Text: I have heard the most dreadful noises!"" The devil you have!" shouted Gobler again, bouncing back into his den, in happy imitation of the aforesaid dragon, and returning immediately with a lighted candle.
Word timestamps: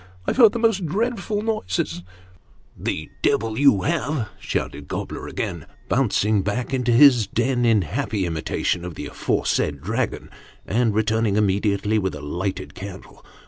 I 0.25 0.31
have 0.31 0.37
heard 0.37 0.53
the 0.53 0.57
most 0.57 0.87
dreadful 0.87 1.43
noises!"" 1.43 2.01
The 2.89 3.11
devil 3.21 3.59
you 3.59 3.81
have!" 3.83 4.29
shouted 4.39 4.87
Gobler 4.87 5.27
again, 5.27 5.67
bouncing 5.89 6.41
back 6.41 6.73
into 6.73 6.91
his 6.91 7.27
den, 7.27 7.65
in 7.65 7.83
happy 7.83 8.25
imitation 8.25 8.83
of 8.83 8.95
the 8.95 9.05
aforesaid 9.05 9.79
dragon, 9.79 10.31
and 10.65 10.95
returning 10.95 11.35
immediately 11.35 11.99
with 11.99 12.15
a 12.15 12.21
lighted 12.21 12.73
candle. 12.73 13.23